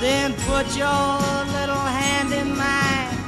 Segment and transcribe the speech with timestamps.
[0.00, 3.18] Then put your little hand in mine.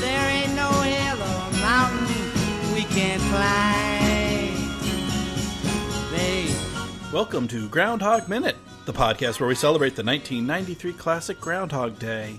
[0.00, 4.56] There ain't no hill or mountain we can't climb.
[6.10, 7.12] Babe.
[7.12, 12.34] Welcome to Groundhog Minute, the podcast where we celebrate the 1993 classic Groundhog Day,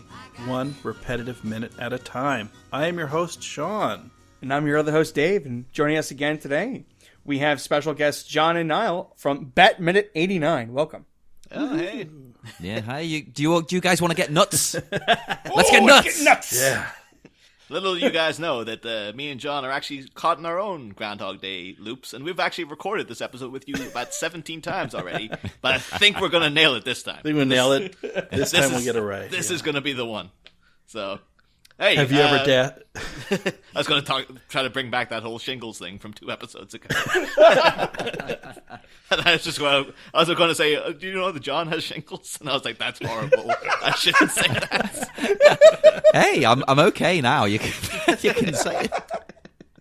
[0.47, 2.49] one repetitive minute at a time.
[2.73, 4.11] I am your host, Sean.
[4.41, 6.83] And I'm your other host, Dave, and joining us again today,
[7.23, 10.73] we have special guests Jon and Niall from Bat Minute 89.
[10.73, 11.05] Welcome.
[11.51, 12.09] Oh, hey.
[12.59, 12.99] Yeah, hi.
[13.01, 14.73] You, do you do you guys want to get nuts?
[14.91, 16.23] Let's get nuts.
[16.23, 16.59] nuts!
[16.59, 16.87] Yeah.
[17.69, 20.89] Little you guys know that uh, me and Jon are actually caught in our own
[20.89, 25.29] Groundhog Day loops, and we've actually recorded this episode with you about 17 times already.
[25.61, 27.17] But I think we're going to nail it this time.
[27.19, 27.95] I think we'll nail it.
[28.01, 29.29] This, This time is- we'll get it right.
[29.29, 29.55] This yeah.
[29.55, 30.29] is going to be the one.
[30.85, 31.19] So,
[31.79, 32.69] hey, Have you uh, ever da-
[33.75, 36.31] I was going to talk, try to bring back that whole shingles thing from two
[36.31, 36.87] episodes ago.
[39.11, 41.39] and I was just going, I was going to say, uh, do you know that
[41.41, 42.37] Jon has shingles?
[42.39, 43.51] And I was like, that's horrible.
[43.83, 46.03] I shouldn't say that.
[46.13, 47.45] Hey, I'm I'm okay now.
[47.45, 48.91] You can you can say it.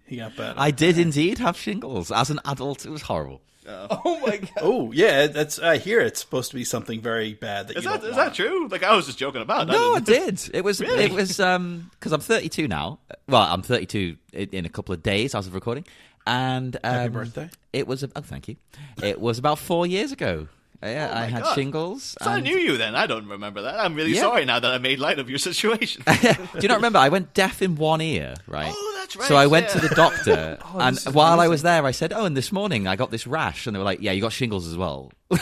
[0.06, 0.54] He got better.
[0.58, 2.84] I did indeed have shingles as an adult.
[2.84, 3.42] It was horrible.
[3.90, 4.50] Oh my god.
[4.62, 5.58] oh, yeah, that's.
[5.58, 8.16] I hear it's supposed to be something very bad that Is you that, don't is
[8.16, 8.28] want.
[8.30, 8.68] that true?
[8.68, 9.66] Like, I was just joking about.
[9.68, 10.56] No, I didn't- did.
[10.56, 11.04] It was Really?
[11.04, 12.98] it was um because I'm 32 now.
[13.28, 15.84] Well, I'm 32 in, in a couple of days as of recording,
[16.26, 17.50] and um, Happy birthday.
[17.72, 18.56] It was oh thank you.
[19.02, 20.48] It was about four years ago.
[20.82, 21.54] Yeah, I had God.
[21.54, 22.16] shingles.
[22.22, 22.94] So I knew you then.
[22.94, 23.80] I don't remember that.
[23.80, 24.20] I'm really Yeah.
[24.20, 26.02] sorry now that I made light of your situation.
[26.06, 26.28] Do
[26.60, 26.98] you not remember?
[26.98, 28.72] I went deaf in one ear, right?
[28.76, 29.72] Oh, that's right, So I went yeah.
[29.72, 32.36] to the doctor, oh, and this is while I was there, I said, "Oh, and
[32.36, 34.76] this morning I got this rash," and they were like, "Yeah, you got shingles as
[34.76, 35.12] well."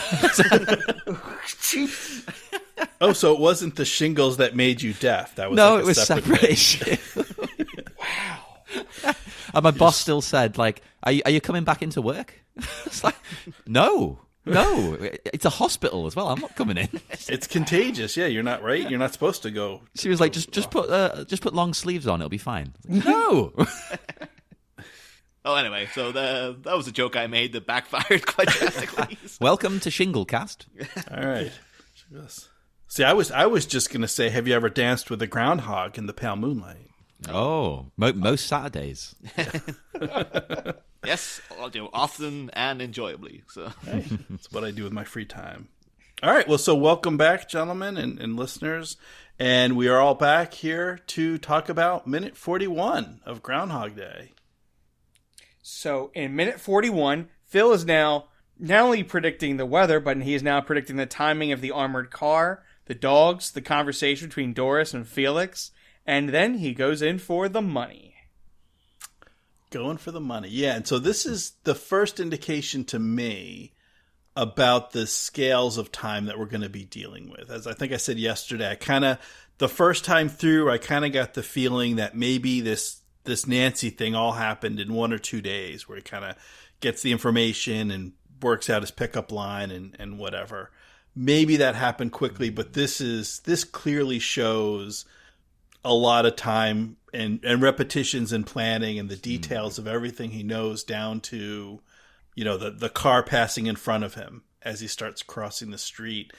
[3.01, 5.35] Oh, so it wasn't the shingles that made you deaf.
[5.37, 6.97] That was no, like it was separate separate issue.
[8.01, 9.15] wow.
[9.55, 12.35] and my boss still said, "Like, are you, are you coming back into work?"
[12.87, 13.17] it's like,
[13.67, 16.29] no, no, it's a hospital as well.
[16.29, 16.89] I'm not coming in.
[17.29, 18.17] It's contagious.
[18.17, 18.89] Yeah, you're not right.
[18.89, 19.83] You're not supposed to go.
[19.97, 22.21] She was like, "Just, just put, uh, just put long sleeves on.
[22.21, 23.53] It'll be fine." No.
[25.45, 29.17] oh, anyway, so the, that was a joke I made that backfired quite drastically.
[29.41, 30.67] Welcome to Shinglecast.
[31.11, 31.53] All right.
[32.13, 32.49] Yes.
[32.89, 35.97] See, I was I was just gonna say, have you ever danced with a groundhog
[35.99, 36.89] in the pale moonlight?
[37.29, 39.15] Oh, mo- most Saturdays.
[41.07, 43.43] Yes, I'll do often and enjoyably.
[43.49, 45.69] So Hey, that's what I do with my free time.
[46.23, 46.47] All right.
[46.49, 48.97] Well, so welcome back, gentlemen and, and listeners.
[49.39, 54.33] And we are all back here to talk about minute 41 of Groundhog Day.
[55.61, 58.29] So in minute 41, Phil is now
[58.59, 62.11] not only predicting the weather, but he is now predicting the timing of the armored
[62.11, 65.73] car, the dogs, the conversation between Doris and Felix,
[66.07, 68.14] and then he goes in for the money.
[69.75, 70.49] Going for the money.
[70.49, 70.77] Yeah.
[70.77, 73.73] And so this is the first indication to me
[74.37, 77.51] about the scales of time that we're going to be dealing with.
[77.51, 79.19] As I think I said yesterday, I kind of,
[79.59, 83.91] the first time through, I kind of got the feeling that maybe this, this Nancy
[83.91, 86.37] thing all happened in one or two days where he kind of
[86.79, 90.71] gets the information and works out his pickup line and, and whatever.
[91.17, 95.05] Maybe that happened quickly, but this is, this clearly shows
[95.85, 100.43] a lot of time and, and repetitions and planning and the details of everything he
[100.43, 101.81] knows down to,
[102.35, 105.79] you know, the, the car passing in front of him as he starts crossing the
[105.79, 106.33] street.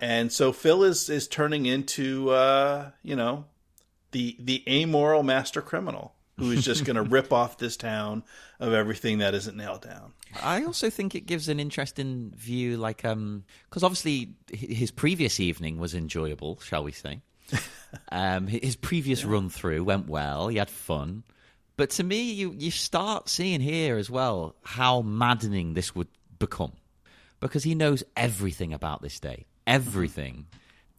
[0.00, 3.44] And so Phil is, is turning into, uh, you know,
[4.12, 8.24] the, the amoral master criminal who is just going to rip off this town
[8.58, 10.12] of everything that isn't nailed down.
[10.42, 15.78] I also think it gives an interesting view, like, um, because obviously his previous evening
[15.78, 17.20] was enjoyable, shall we say?
[18.12, 20.48] um, his previous run through went well.
[20.48, 21.24] He had fun,
[21.76, 26.08] but to me, you you start seeing here as well how maddening this would
[26.38, 26.72] become,
[27.40, 30.46] because he knows everything about this day, everything,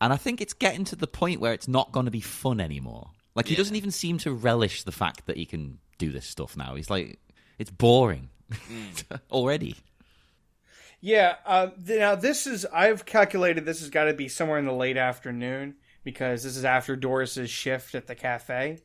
[0.02, 2.60] and I think it's getting to the point where it's not going to be fun
[2.60, 3.12] anymore.
[3.36, 6.56] Like he doesn't even seem to relish the fact that he can do this stuff
[6.56, 6.76] now.
[6.76, 7.20] He's like,
[7.58, 8.30] it's boring
[9.32, 9.76] already.
[11.02, 14.74] Yeah, uh, now this is I've calculated this has got to be somewhere in the
[14.74, 18.80] late afternoon because this is after Doris's shift at the cafe.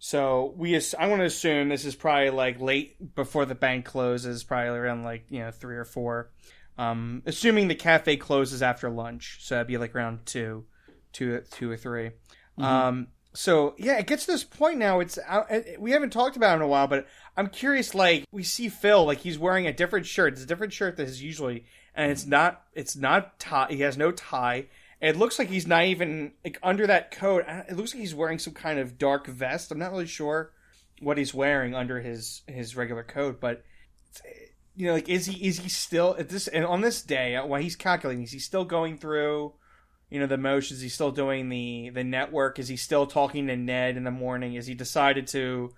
[0.00, 3.84] So we, ass- I want to assume this is probably like late before the bank
[3.84, 6.30] closes, probably around like you know three or four.
[6.76, 10.64] Um, assuming the cafe closes after lunch, so that'd be like around two,
[11.12, 12.10] two, two or 3
[12.58, 14.98] Um, so yeah, it gets to this point now.
[14.98, 15.18] It's
[15.50, 17.06] it- we haven't talked about it in a while, but
[17.36, 17.94] I'm curious.
[17.94, 20.32] Like we see Phil, like he's wearing a different shirt.
[20.32, 21.64] It's a different shirt than his usually,
[21.94, 22.62] and it's not.
[22.74, 23.68] It's not tie.
[23.70, 24.66] He has no tie.
[25.00, 27.44] It looks like he's not even like under that coat.
[27.48, 29.70] It looks like he's wearing some kind of dark vest.
[29.70, 30.52] I'm not really sure
[31.00, 33.64] what he's wearing under his his regular coat, but
[34.76, 37.46] you know, like is he is he still at this and on this day uh,
[37.46, 39.54] while he's calculating, is he still going through
[40.10, 40.80] you know the motions.
[40.80, 42.58] He's still doing the the network.
[42.58, 44.54] Is he still talking to Ned in the morning?
[44.54, 45.70] Is he decided to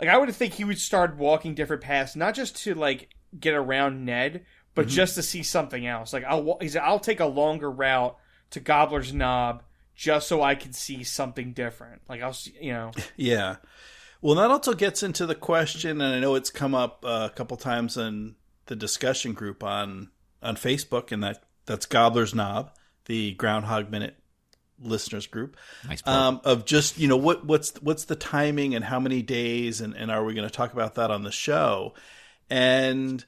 [0.00, 3.54] like I would think he would start walking different paths, not just to like get
[3.54, 6.12] around Ned, but just to see something else.
[6.12, 8.16] Like I'll he's I'll take a longer route
[8.54, 9.62] to Gobbler's Knob
[9.94, 12.02] just so I can see something different.
[12.08, 12.90] Like I'll see, you know.
[13.16, 13.56] Yeah.
[14.20, 17.34] Well, that also gets into the question, and I know it's come up uh, a
[17.34, 18.36] couple times in
[18.66, 20.10] the discussion group on
[20.42, 22.70] on Facebook, and that that's Gobbler's Knob,
[23.04, 24.16] the Groundhog Minute
[24.80, 25.56] listeners group,
[25.86, 29.82] Nice um, of just you know what what's what's the timing and how many days,
[29.82, 31.92] and, and are we going to talk about that on the show?
[32.48, 33.22] And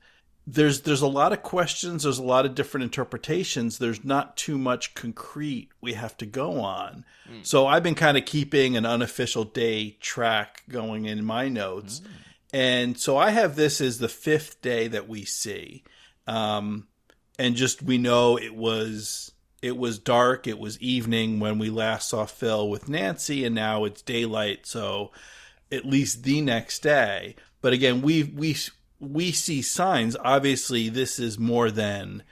[0.47, 3.79] there's there's a lot of questions, there's a lot of different interpretations.
[3.79, 7.05] There's not too much concrete we have to go on.
[7.43, 12.01] So I've been kind of keeping an unofficial day track going in my notes.
[12.53, 15.83] And so I have this as the fifth day that we see.
[16.29, 16.87] Um,
[17.39, 19.33] and just we know it was
[19.63, 23.85] it was dark, it was evening when we last saw Phil with Nancy, and now
[23.85, 25.11] it's daylight, so
[25.73, 27.35] at least the next day.
[27.61, 28.57] But again, we we
[29.01, 30.17] we see signs.
[30.23, 32.23] Obviously, this is more than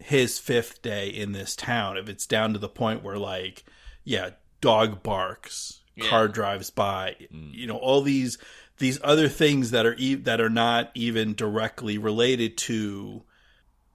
[0.00, 1.96] his fifth day in this town.
[1.96, 3.64] If it's down to the point where, like,
[4.04, 4.30] yeah,
[4.60, 7.52] dog barks, car drives by, mm.
[7.52, 8.38] you know, all these
[8.78, 13.22] these other things that are e- that are not even directly related to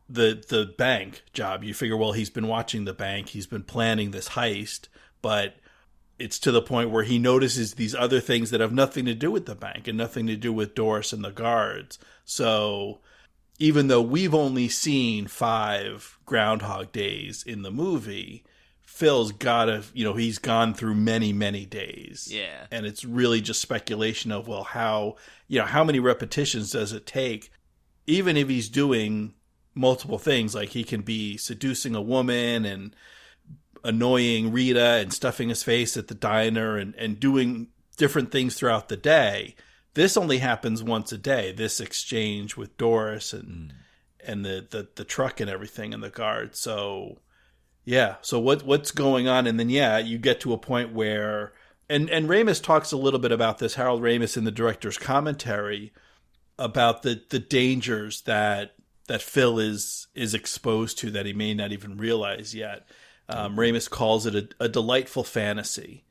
[0.09, 1.63] the the bank job.
[1.63, 4.87] You figure, well, he's been watching the bank, he's been planning this heist,
[5.21, 5.55] but
[6.19, 9.31] it's to the point where he notices these other things that have nothing to do
[9.31, 11.99] with the bank and nothing to do with Doris and the guards.
[12.25, 12.99] So
[13.59, 18.43] even though we've only seen five Groundhog Days in the movie,
[18.81, 22.29] Phil's got to, you know, he's gone through many, many days.
[22.31, 22.65] Yeah.
[22.71, 25.17] And it's really just speculation of, well, how,
[25.47, 27.51] you know, how many repetitions does it take?
[28.07, 29.33] Even if he's doing
[29.75, 32.95] multiple things, like he can be seducing a woman and
[33.87, 38.89] annoying Rita and stuffing his face at the diner and, and doing different things throughout
[38.89, 39.55] the day.
[39.93, 41.53] This only happens once a day.
[41.53, 44.29] This exchange with Doris and hmm.
[44.29, 46.55] and the, the the truck and everything and the guard.
[46.55, 47.19] So
[47.85, 48.15] yeah.
[48.21, 49.47] So what what's going on?
[49.47, 51.53] And then yeah, you get to a point where
[51.89, 53.75] and and Ramis talks a little bit about this.
[53.75, 55.93] Harold Ramis in the director's commentary
[56.59, 58.75] about the the dangers that
[59.07, 62.87] that Phil is is exposed to that he may not even realize yet.
[63.29, 66.03] Um, Ramis calls it a, a delightful fantasy,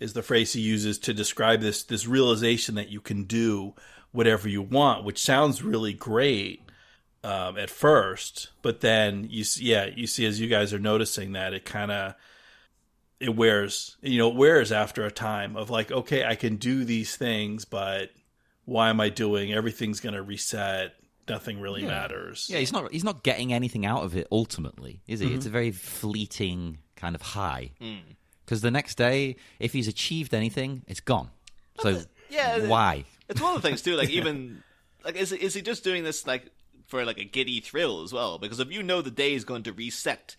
[0.00, 3.74] is the phrase he uses to describe this this realization that you can do
[4.12, 6.62] whatever you want, which sounds really great
[7.22, 11.32] um, at first, but then you see, yeah you see as you guys are noticing
[11.32, 12.14] that it kind of
[13.20, 16.84] it wears you know it wears after a time of like okay I can do
[16.84, 18.10] these things, but
[18.64, 20.94] why am I doing everything's going to reset?
[21.28, 22.48] Nothing really matters.
[22.50, 25.26] Yeah, he's not he's not getting anything out of it ultimately, is he?
[25.26, 25.48] It's mm-hmm.
[25.48, 27.72] a very fleeting kind of high.
[27.80, 28.00] Mm.
[28.44, 31.30] Because the next day, if he's achieved anything, it's gone.
[31.80, 33.04] So yeah, why?
[33.28, 33.96] It's one of the things too.
[33.96, 34.62] Like even
[35.04, 36.50] like is is he just doing this like
[36.86, 38.38] for like a giddy thrill as well?
[38.38, 40.36] Because if you know the day is going to reset,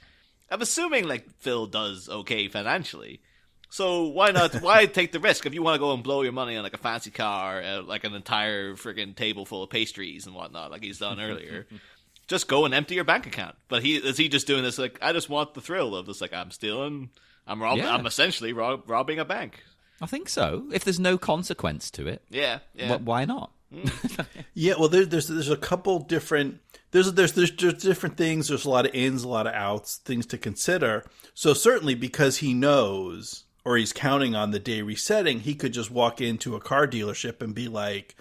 [0.49, 3.21] I'm assuming like Phil does okay financially.
[3.69, 4.55] So why not?
[4.61, 6.73] Why take the risk if you want to go and blow your money on like
[6.73, 10.83] a fancy car, uh, like an entire freaking table full of pastries and whatnot, like
[10.83, 11.67] he's done earlier?
[12.27, 13.55] just go and empty your bank account.
[13.67, 16.19] But he is he just doing this like I just want the thrill of this
[16.21, 17.09] like I'm stealing,
[17.45, 17.93] I'm rob- Yeah.
[17.93, 19.63] I'm essentially rob- robbing a bank.
[20.01, 20.65] I think so.
[20.71, 22.97] If there's no consequence to it, Yeah, yeah.
[22.97, 23.51] wh- why not?
[24.55, 26.59] Yeah, well, there, there's there's a couple different
[26.91, 28.47] there's there's there's there's different things.
[28.47, 31.05] There's a lot of ins, a lot of outs, things to consider.
[31.33, 35.91] So certainly because he knows or he's counting on the day resetting, he could just
[35.91, 38.15] walk into a car dealership and be like,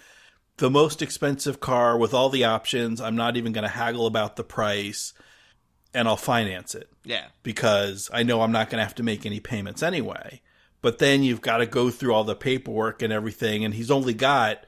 [0.59, 3.01] the most expensive car with all the options.
[3.01, 5.13] I'm not even going to haggle about the price,
[5.93, 7.27] and I'll finance it yeah.
[7.43, 10.41] because I know I'm not going to have to make any payments anyway.
[10.81, 14.13] But then you've got to go through all the paperwork and everything, and he's only
[14.13, 14.65] got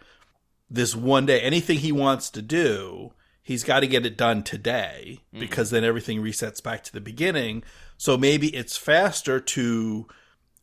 [0.70, 1.40] this one day.
[1.40, 5.40] Anything he wants to do, he's got to get it done today mm.
[5.40, 7.63] because then everything resets back to the beginning.
[7.98, 10.08] So maybe it's faster to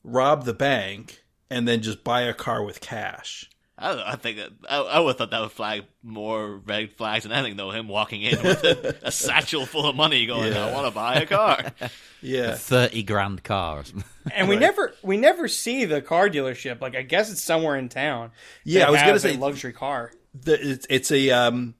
[0.04, 3.48] rob the bank and then just buy a car with cash.
[3.80, 6.56] I, don't know, I think that, I, I would have thought that would flag more
[6.66, 7.70] red flags than anything, though.
[7.70, 11.14] Him walking in with a, a satchel full of money, going, "I want to buy
[11.16, 11.72] a car."
[12.20, 12.56] Yeah.
[12.56, 13.78] Thirty grand car.
[13.78, 14.02] Or something.
[14.34, 16.80] And we never we never see the car dealership.
[16.80, 18.32] Like I guess it's somewhere in town.
[18.64, 20.10] Yeah, I was gonna say- luxury car.
[20.34, 21.76] the, it's, it's a um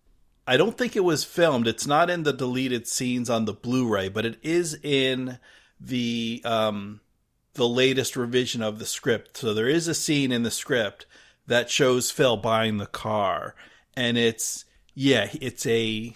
[0.46, 4.08] i don't think it was filmed it's not in the deleted scenes on the blu-ray
[4.08, 5.38] but it is in
[5.80, 7.00] the um
[7.54, 11.06] the latest revision of the script so there is a scene in the script
[11.46, 13.54] that shows phil buying the car
[13.96, 14.64] and it's
[14.94, 16.14] yeah it's a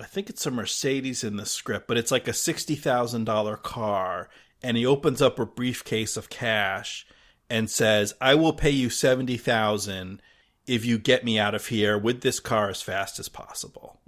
[0.00, 4.28] i think it's a mercedes in the script but it's like a $60000 car
[4.62, 7.06] and he opens up a briefcase of cash
[7.50, 10.22] and says, "I will pay you seventy thousand
[10.66, 14.00] if you get me out of here with this car as fast as possible."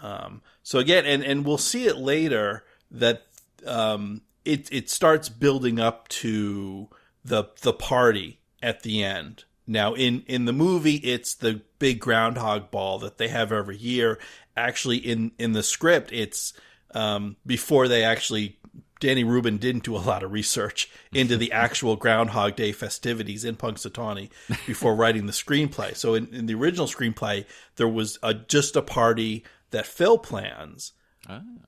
[0.00, 3.26] Um, so again, and and we'll see it later that
[3.66, 6.88] um, it it starts building up to
[7.24, 9.44] the the party at the end.
[9.66, 14.18] Now in in the movie, it's the big groundhog ball that they have every year.
[14.56, 16.54] Actually, in in the script, it's
[16.94, 18.56] um, before they actually.
[19.00, 23.54] Danny Rubin didn't do a lot of research into the actual Groundhog Day festivities in
[23.54, 24.28] Punxsutawney
[24.66, 25.94] before writing the screenplay.
[25.94, 27.44] So in, in the original screenplay,
[27.76, 30.94] there was a, just a party that Phil plans,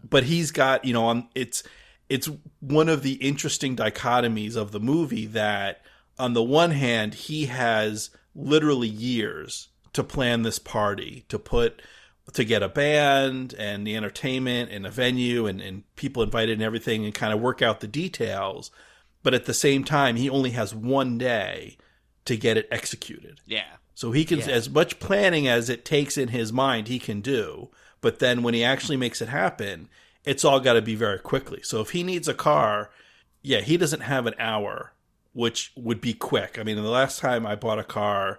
[0.03, 1.63] but he's got you know on it's
[2.11, 2.29] it's
[2.61, 5.81] one of the interesting dichotomies of the movie that
[6.19, 11.81] on the one hand he has literally years to plan this party to put
[12.35, 16.62] to get a band and the entertainment and a venue and, and people invited and
[16.62, 18.71] everything and kind of work out the details
[19.23, 21.76] but at the same time he only has one day
[22.25, 23.64] to get it executed Yeah.
[23.95, 24.49] so he can Yeah.
[24.50, 28.55] as much planning as it takes in his mind he can do, but then when
[28.55, 29.88] he actually makes it happen,
[30.25, 31.61] it's all got to be very quickly.
[31.62, 32.91] So if he needs a car,
[33.43, 34.93] yeah, he doesn't have an hour,
[35.33, 36.59] which would be quick.
[36.59, 38.39] I mean, the last time I bought a car,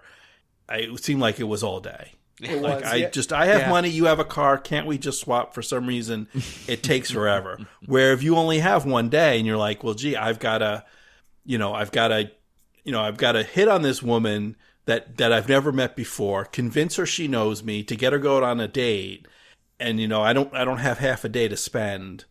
[0.68, 2.12] I, it seemed like it was all day.
[2.40, 3.10] It Like was, I yeah.
[3.10, 3.70] just I have Yeah.
[3.70, 6.28] money, you have a car, can't we just swap for some reason?
[6.66, 7.58] It takes forever.
[7.86, 10.84] Where if you only have one day and you're like, well, gee, I've got to,
[11.44, 12.30] you know, I've got to,
[12.84, 16.44] you know, I've got to hit on this woman that that I've never met before,
[16.44, 19.26] convince her she knows me, to get her going on a date,
[19.82, 22.24] and you know, I don't I don't have half a day to spend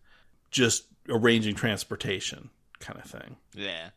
[0.51, 3.37] just arranging transportation kind of thing.
[3.53, 3.89] Yeah.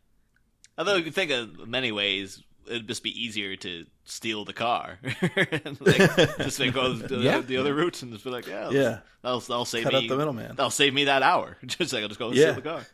[0.76, 4.98] Although you think of many ways, it'd just be easier to steal the car.
[5.80, 7.40] like, just like go the, Yeah.
[7.40, 8.98] the other route and just be like, yeah, Yeah.
[9.22, 10.56] that'll, that'll save Cut me the middleman.
[10.56, 11.56] That'll save me that hour.
[11.66, 12.52] just like I'll just go and Yeah.
[12.52, 12.86] steal the car.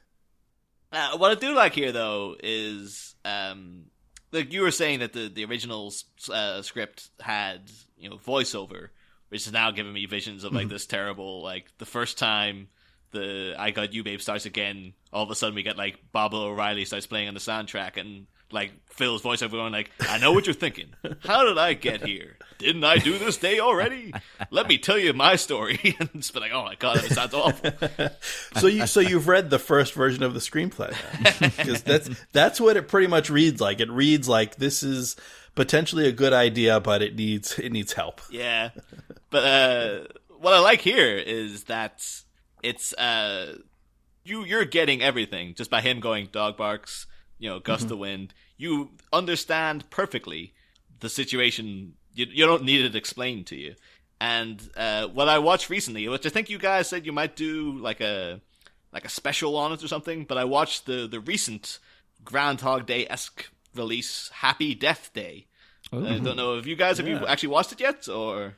[0.92, 3.84] Uh, what I do like here, though, is um,
[4.32, 5.92] like you were saying that the the original
[6.32, 8.88] uh, script had you know voiceover,
[9.30, 10.72] which is now giving me visions of like Mm-hmm.
[10.74, 12.68] this terrible like the first time
[13.12, 14.92] the I Got You Babe starts again.
[15.12, 18.26] All of a sudden, we get like Baba O'Riley starts playing on the soundtrack, and
[18.52, 20.90] like Phil's voiceover going like, "I know what you're thinking.
[21.24, 22.36] How did I get here?
[22.58, 24.14] Didn't I do this day already?
[24.52, 27.34] Let me tell you my story." and it's been like, "Oh my god, that sounds
[27.34, 27.72] awful."
[28.60, 30.94] So you so you've read the first version of the screenplay
[31.56, 33.80] because that's that's what it pretty much reads like.
[33.80, 35.16] It reads like this is
[35.64, 38.20] potentially a good idea, but it needs it needs help.
[38.30, 38.70] Yeah.
[39.34, 39.90] But uh
[40.42, 41.96] what I like here is that
[42.62, 43.56] it's uh
[44.24, 47.06] you you're getting everything just by him going dog barks,
[47.38, 47.92] you know, gust Mm-hmm.
[47.92, 48.34] of wind.
[48.56, 48.72] You
[49.12, 50.54] understand perfectly
[51.00, 51.94] the situation.
[52.14, 53.74] You you don't need it explained to you.
[54.20, 57.52] And uh what I watched recently, which I think you guys said you might do
[57.88, 58.40] like a
[58.92, 61.78] like a special on it or something, but I watched the the recent
[62.24, 63.42] Groundhog Day esque
[63.74, 65.46] release, Happy Death Day.
[65.92, 68.54] I don't know if you guys have you actually watched it yet or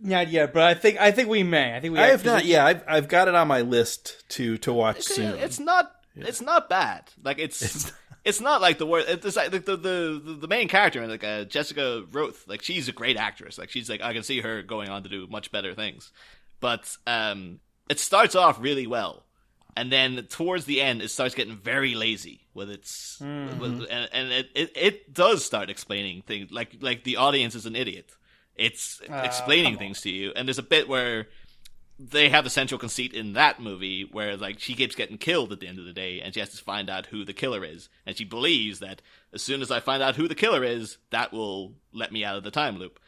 [0.00, 1.76] Not yet, but I think I think we may.
[1.76, 2.00] I think we.
[2.00, 2.44] I have not.
[2.44, 5.38] Yeah, I've I've got it on my list to to watch It's, soon.
[5.38, 5.92] it's not.
[6.14, 7.10] It's not bad.
[7.22, 7.92] Like it's.
[8.24, 9.06] It's, not like the word.
[9.08, 12.36] It's like the the the, the main character, like uh, Jessica Rothe.
[12.46, 13.58] Like she's a great actress.
[13.58, 16.12] Like she's like I can see her going on to do much better things.
[16.60, 19.24] But um, it starts off really well,
[19.76, 23.18] and then towards the end, it starts getting very lazy with its.
[23.18, 23.58] Hmm.
[23.58, 26.50] With, and and it, it it does start explaining things.
[26.50, 28.12] Like like the audience is an idiot.
[28.54, 31.28] It's ah, explaining things to you, and there's a bit where
[31.98, 35.60] they have the central conceit in that movie where like she keeps getting killed at
[35.60, 37.88] the end of the day and she has to find out who the killer is
[38.06, 39.00] and she believes that
[39.32, 42.36] as soon as i find out who the killer is that will let me out
[42.36, 42.98] of the time loop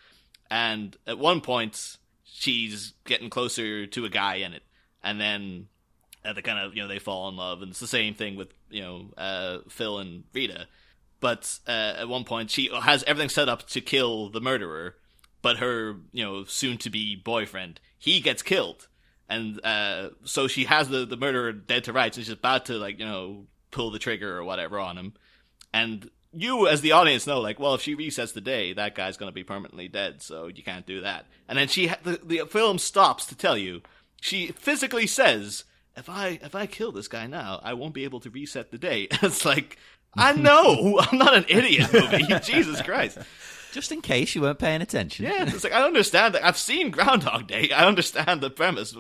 [0.51, 4.63] and at one point she's getting closer to a guy in it
[5.03, 5.67] and then
[6.25, 7.63] uh, they kind of you know they fall in love.
[7.63, 10.67] And it's the same thing with you know uh, phil and rita.
[11.21, 14.97] But uh, at one point she has everything set up to kill the murderer
[15.45, 18.89] but her you know soon to be boyfriend he gets killed.
[19.29, 22.75] And uh, so she has the, the murderer dead to rights and she's about to
[22.75, 25.13] like you know pull the trigger or whatever on him.
[25.73, 29.17] And you as the audience know like well if she resets the day that guy's
[29.17, 31.27] going to be permanently dead so you can't do that.
[31.47, 33.83] And then she the, the film stops to tell you.
[34.23, 35.65] She physically says
[35.97, 38.79] if i if i kill this guy now i won't be able to reset the
[38.79, 39.77] day it's like
[40.17, 43.19] i know i'm not an idiot movie jesus christ
[43.73, 45.25] Just in case you weren't paying attention.
[45.25, 46.45] yeah, it's like I understand that.
[46.45, 47.73] I've seen Groundhog Day.
[47.73, 48.95] I understand the premise.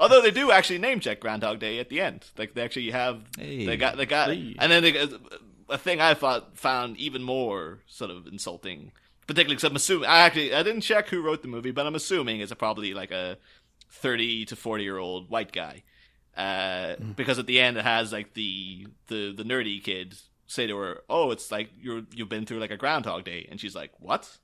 [0.00, 2.26] Although they do actually name check Groundhog Day at the end.
[2.36, 3.66] Like they actually have Hey.
[3.66, 4.56] they got they got Hey.
[4.58, 4.96] and then they,
[5.68, 8.90] a thing I thought found even more sort of insulting,
[9.28, 11.94] particularly because I'm assuming I actually I didn't check who wrote the movie, but I'm
[11.94, 13.38] assuming it's a probably like a
[13.90, 15.84] thirty to forty year old white guy.
[16.38, 20.16] Uh, because at the end it has like the the the nerdy kid
[20.46, 23.60] say to her, "Oh, it's like you're you've been through like a Groundhog Day," and
[23.60, 24.38] she's like, "What?"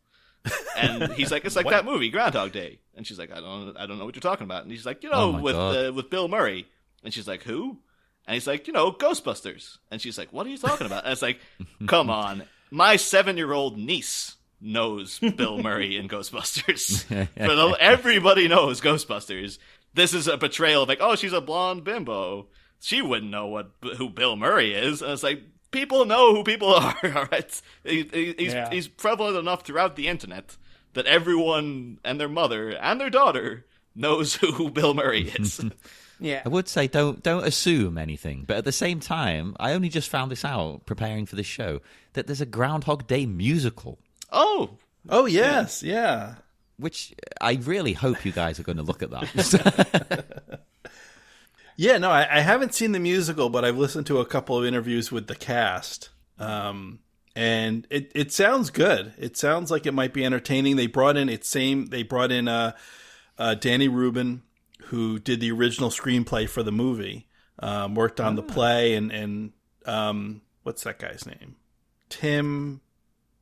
[0.77, 3.87] and he's like, "It's like that movie Groundhog Day," and she's like, "I don't I
[3.87, 6.11] don't know what you're talking about," and he's like, "You know, Oh with uh, with
[6.11, 6.67] Bill Murray,"
[7.05, 7.79] and she's like, "Who?"
[8.27, 11.13] And he's like, "You know, Ghostbusters," and she's like, "What are you talking about?" And
[11.13, 11.39] it's like,
[11.87, 14.37] "Come on, my seven year old niece."
[14.67, 17.05] Knows Bill Murray in Ghostbusters.
[17.37, 19.59] but everybody knows Ghostbusters.
[19.95, 22.49] This is a portrayal of like, oh, she's a blonde bimbo.
[22.81, 25.01] She wouldn't know what who Bill Murray is.
[25.03, 26.97] And it's like people know who people are.
[27.05, 28.71] All right, he, he- he's Yeah.
[28.71, 30.57] he's prevalent enough throughout the internet
[30.95, 35.61] that everyone and their mother and their daughter knows who Bill Murray is.
[36.21, 36.43] Yeah.
[36.47, 40.09] I would say don't don't assume anything, but at the same time, I only just
[40.09, 41.81] found this out preparing for this show
[42.13, 43.99] that there's a Groundhog Day musical,
[44.31, 46.37] oh, Oh yes, yeah.
[46.79, 50.61] Which I really hope you guys are going to look at that.
[51.77, 54.65] Yeah, no, I, I haven't seen the musical, but I've listened to a couple of
[54.65, 56.11] interviews with the cast.
[56.39, 57.01] Um,
[57.35, 59.13] and it, it sounds good.
[59.19, 60.77] It sounds like it might be entertaining.
[60.77, 61.87] They brought in its same.
[61.87, 62.73] They brought in uh,
[63.39, 64.43] uh, Danny Rubin,
[64.85, 67.27] who did the original screenplay for the movie.
[67.59, 69.53] Um, worked on the play, and and
[69.87, 71.57] um, what's that guy's name?
[72.09, 72.81] Tim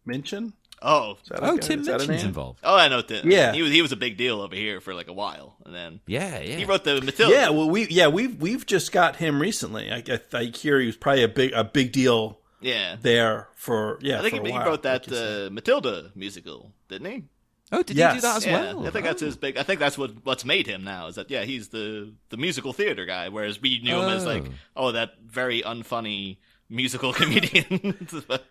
[0.06, 0.52] Minchin.
[0.82, 1.56] Oh, Is oh, guy?
[1.58, 2.60] Tim Is Minchin's involved.
[2.64, 3.00] oh, I know.
[3.02, 3.30] Tim.
[3.30, 3.52] Yeah.
[3.52, 6.00] he was he was a big deal over here for like a while, and then
[6.06, 6.56] Yeah, yeah.
[6.56, 7.34] he wrote the Matilda.
[7.34, 9.90] Yeah, well, we yeah we've we've just got him recently.
[9.90, 12.96] I, I, I hear he was probably a big a big deal yeah.
[13.00, 14.18] there for yeah.
[14.18, 17.24] I think for he, a he wrote that like uh, Matilda musical, didn't he?
[17.74, 18.14] oh, did Yes.
[18.14, 18.86] he do that as yeah, well?
[18.86, 19.26] I think that's Oh.
[19.26, 19.56] his big.
[19.56, 22.72] I think that's what what's made him now is that yeah he's the the musical
[22.72, 24.44] theater guy, whereas we knew him as like
[24.76, 24.88] Oh.
[24.88, 26.36] oh that very unfunny
[26.68, 28.08] musical comedian.
[28.28, 28.44] But,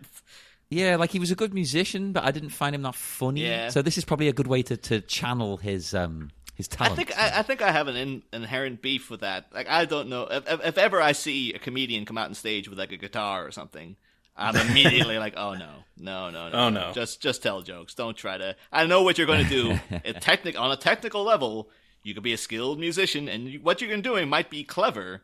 [0.72, 3.42] Yeah, like he was a good musician, but I didn't find him that funny.
[3.46, 3.70] Yeah.
[3.70, 6.94] So this is probably a good way to, to channel his um his talent.
[6.94, 9.48] I think I, I think I have an in, inherent beef with that.
[9.54, 12.36] Like I don't know if, if if ever I see a comedian come out on
[12.36, 13.98] stage with like a guitar or something.
[14.38, 16.92] I'm immediately like, oh no, no, no, no, Oh, no.
[16.94, 17.94] Just, just tell jokes.
[17.94, 18.56] Don't try to.
[18.72, 19.80] I know what you're going to do.
[20.06, 21.70] It technic on a technical level,
[22.02, 25.22] you could be a skilled musician, and you, what you're doing might be clever,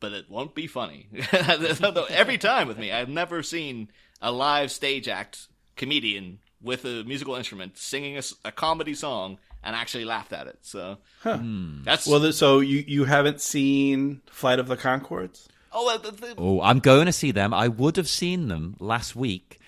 [0.00, 1.08] but it won't be funny.
[1.32, 3.88] Every time with me, I've never seen
[4.22, 10.04] a live stage act comedian with a musical instrument singing a comedy song and actually
[10.04, 10.58] laughed at it.
[10.62, 15.46] So that's Well, so you you haven't seen Flight of the Conchords?
[15.72, 17.52] oh, uh, the, the, Oh, I'm going to see them.
[17.52, 19.58] I would have seen them last week,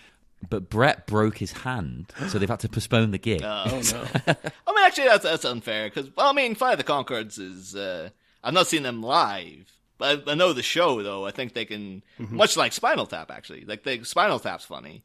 [0.49, 3.43] but Brett broke his hand, so they've had to postpone the gig.
[3.43, 4.05] Uh, Oh no.
[4.67, 7.75] I mean, actually, that's that's unfair because well, I mean, Flight of the Conchords is
[7.77, 8.09] uh,
[8.43, 11.27] I've not seen them live, but I, I know the show though.
[11.27, 12.37] I think they can mm-hmm.
[12.37, 13.65] much like Spinal Tap actually.
[13.65, 15.03] Like they, Spinal Tap's funny.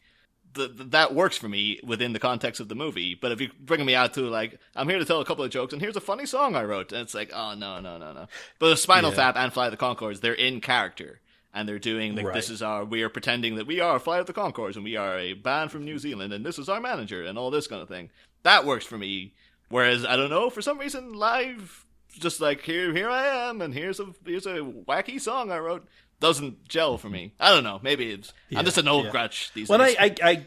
[0.54, 3.16] The, the, that works for me within the context of the movie.
[3.16, 5.50] But if you're bringing me out to like, I'm here to tell a couple of
[5.50, 8.14] jokes, and here's a funny song I wrote, and it's like, oh no, no, no,
[8.14, 8.28] no.
[8.60, 9.16] But the Spinal Yeah.
[9.18, 11.22] Tap and Fly the Conchords, they're in character,
[11.56, 12.36] and they're doing like, Right.
[12.36, 14.96] this is our, we are pretending that we are Fly of the Conchords, and we
[14.96, 17.82] are a band from New Zealand, and this is our manager, and all this kind
[17.82, 18.12] of thing.
[18.44, 19.34] That works for me.
[19.70, 21.88] Whereas I don't know, for some reason, live,
[22.20, 25.88] just like here, here I am, and here's a here's a wacky song I wrote,
[26.20, 27.34] doesn't gel for me.
[27.40, 27.80] I don't know.
[27.84, 29.12] Maybe it's I'm just an old yeah.
[29.12, 29.96] grudge these Well, days.
[30.00, 30.46] I, I, I,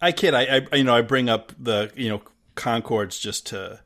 [0.00, 0.34] I kid.
[0.34, 2.22] I, I, you know, I bring up the, you know,
[2.56, 3.80] Conchords just to,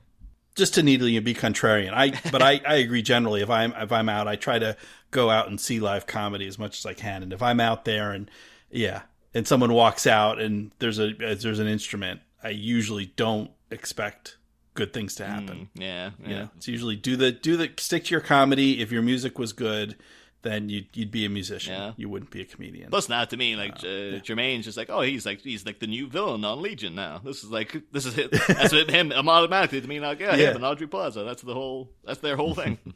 [0.55, 1.93] just to needly be contrarian.
[1.93, 3.43] I, but I, I agree generally.
[3.43, 4.77] If I'm, if I'm out, I try to
[5.11, 7.23] go out and see live comedy as much as I can.
[7.23, 8.31] And if I'm out there and,
[8.71, 9.03] yeah,
[9.35, 14.39] and someone walks out and there's a, there's an instrument, I usually don't expect
[14.75, 15.69] good things to happen.
[15.75, 16.29] yeah, yeah.
[16.29, 18.81] You know, it's usually do the, do the, stick to your comedy.
[18.81, 19.97] If your music was good,
[20.43, 21.75] then you'd, you'd be a musician.
[21.75, 21.93] Yeah.
[21.97, 22.89] You wouldn't be a comedian.
[22.91, 25.87] Plus, not to me, like uh, Jermaine's just like, oh, he's like he's like the
[25.87, 27.21] new villain on Legion now.
[27.23, 28.31] This is like this is it.
[28.49, 29.13] That's what him.
[29.15, 30.51] I'm automatically to me like, yeah, Yeah.
[30.51, 31.25] him and Aubrey Plaza.
[31.25, 31.91] That's the whole.
[32.05, 32.79] That's their whole thing.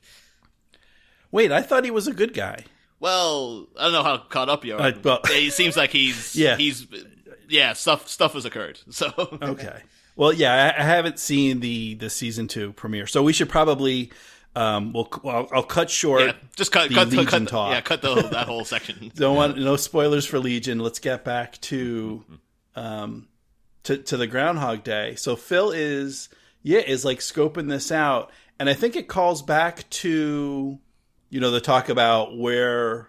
[1.30, 2.64] Wait, I thought he was a good guy.
[3.00, 4.80] well, I don't know how caught up you are.
[4.80, 6.56] Uh, well- it seems like he's Yeah.
[6.56, 6.86] he's
[7.48, 8.78] yeah stuff stuff has occurred.
[8.90, 9.80] So Okay.
[10.16, 14.12] Well, yeah, I, I haven't seen the the season two premiere, so we should probably
[14.56, 16.22] um, we'll, well, I'll cut short.
[16.22, 17.72] yeah, just cut cut, Legion cut talk.
[17.72, 19.10] yeah cut the, that whole section.
[19.16, 20.78] Don't want no spoilers for Legion.
[20.78, 22.24] Let's get back to
[22.76, 23.28] um
[23.84, 25.16] to to the Groundhog Day.
[25.16, 26.28] So Phil is
[26.62, 30.78] yeah is like scoping this out, and I think it calls back to
[31.30, 33.08] you know the talk about where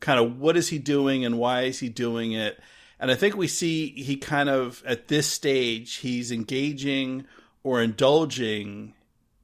[0.00, 2.58] kind of what is he doing and why is he doing it.
[2.98, 7.26] And I think we see he kind of at this stage he's engaging
[7.62, 8.94] or indulging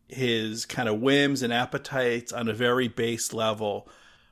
[0.08, 3.88] his kind of whims and appetites on a very base level.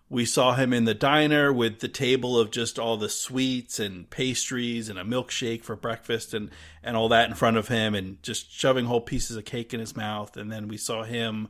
[0.09, 4.11] We saw him in the diner with the table of just all the sweets and
[4.11, 6.51] pastries and a milkshake for breakfast and,
[6.83, 9.81] and all that in front of him and just shoving whole pieces of cake in
[9.81, 10.37] his mouth.
[10.37, 11.49] And then we saw him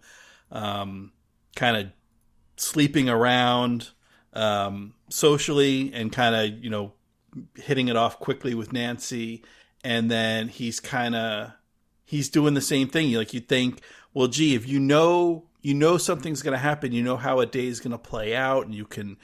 [0.53, 1.13] um,
[1.57, 1.87] kind of
[2.57, 3.89] sleeping around
[4.33, 6.93] um, socially and kind of you know
[7.55, 9.43] hitting it off quickly with Nancy,
[9.85, 11.53] and then he's kind of
[12.05, 13.13] he's doing the same thing.
[13.13, 13.81] Like you think,
[14.15, 17.47] well, gee, if you know you know something's going to happen, you know how a
[17.47, 19.17] day is going to play out, and you can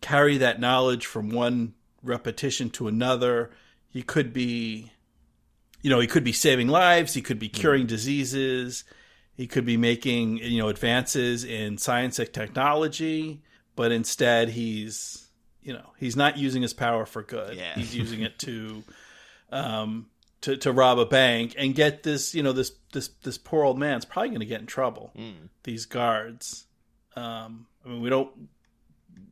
[0.00, 3.50] carry that knowledge from one repetition to another.
[3.88, 4.92] He could be,
[5.80, 7.14] you know, he could be saving lives.
[7.14, 7.60] He could be mm-hmm.
[7.60, 8.84] curing diseases.
[9.34, 13.42] He could be making, you know, advances in science and technology.
[13.74, 15.21] But instead, he's,
[15.62, 17.56] you know, he's not using his power for good.
[17.56, 17.74] Yeah.
[17.74, 18.82] He's using it to,
[19.50, 20.06] um,
[20.42, 23.78] to, to rob a bank and get this, you know, this this this poor old
[23.78, 25.12] man's probably going to get in trouble.
[25.62, 26.66] These guards.
[27.14, 28.30] Um, I mean, we don't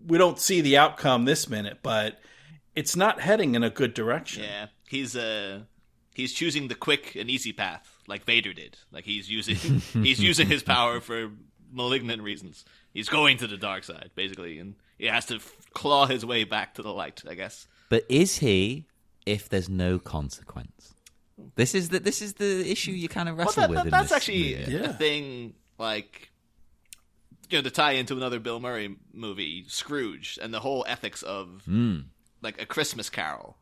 [0.07, 2.21] we don't see the outcome this minute, but
[2.75, 4.45] it's not heading in a good direction.
[4.45, 5.61] Yeah, he's uh
[6.15, 8.77] he's choosing the quick and easy path, like Vader did.
[8.93, 11.31] Like he's using he's using his power for
[11.73, 12.65] malignant reasons.
[12.93, 15.41] He's going to the dark side, basically, and he has to
[15.75, 17.23] claw his way back to the light.
[17.29, 17.67] I guess.
[17.89, 18.87] But is he
[19.27, 20.95] if there's no consequence?
[21.57, 23.77] This is the this is the issue you kind of Well, wrestle that, with.
[23.79, 24.73] that- in that's this actually movie.
[24.73, 24.91] Yeah.
[24.91, 25.55] a thing.
[25.79, 26.31] Like,
[27.49, 31.63] you know, to tie into another Bill Murray movie, Scrooge, and the whole ethics of
[31.67, 32.05] Mm.
[32.43, 33.57] like a Christmas Carol.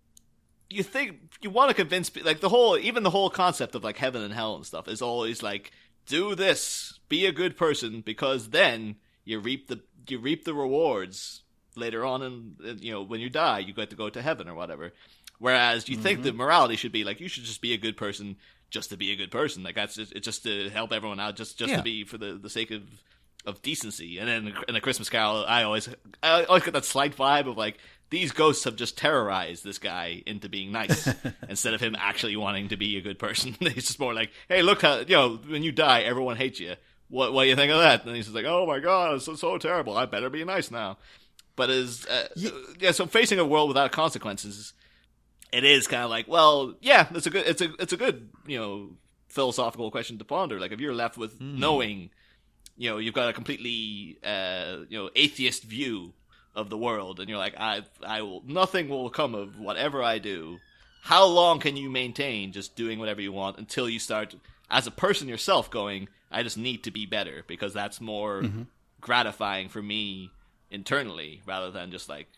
[0.68, 3.85] You think you want to convince pe- like the whole even the whole concept of
[3.85, 5.70] like heaven and hell and stuff is always like
[6.07, 11.42] do this, be a good person because then you reap the you reap the rewards
[11.77, 14.55] later on and you know when you die you get to go to heaven or
[14.55, 14.92] whatever.
[15.38, 16.25] Whereas you think mm-hmm.
[16.27, 18.37] that morality should be like you should just be a good person
[18.71, 19.62] just to be a good person.
[19.62, 21.79] Like that's just, it's just to help everyone out, just just Yeah.
[21.79, 22.83] to be for the the sake of
[23.47, 24.18] of decency.
[24.18, 25.88] And then in a Christmas Carol, I always
[26.23, 27.79] I always get that slight vibe of like
[28.11, 31.09] these ghosts have just terrorized this guy into being nice
[31.49, 33.57] instead of him actually wanting to be a good person.
[33.61, 36.75] He's just more like, hey, look how you know when you die, everyone hates you.
[37.09, 38.05] What what do you think of that?
[38.05, 39.97] And he's just like, oh my god, it's so, so terrible.
[39.97, 40.99] I better be nice now.
[41.57, 42.29] But as uh,
[42.79, 44.73] yeah, so facing a world without consequences
[45.53, 48.29] it is kind of like, well, yeah, it's a good, it's a, it's a good,
[48.47, 48.90] you know,
[49.29, 50.61] philosophical question to ponder.
[50.61, 52.11] Like, if you're left with knowing,
[52.77, 56.12] you know, you've got a completely, uh, you know, atheist view
[56.55, 60.18] of the world, and you're like, I, I will, nothing will come of whatever I
[60.18, 60.59] do.
[61.03, 64.35] How long can you maintain just doing whatever you want until you start,
[64.71, 68.62] as a person yourself, going, I just need to be better because that's more mm-hmm.
[69.01, 70.31] gratifying for me
[70.71, 72.29] internally rather than just like,